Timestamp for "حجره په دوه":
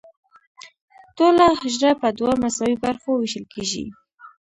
1.59-2.33